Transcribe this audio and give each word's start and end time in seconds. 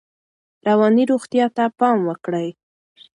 رواني 0.67 1.03
روغتیا 1.11 1.45
ته 1.55 1.63
پام 1.79 1.99
وکړئ. 2.09 2.49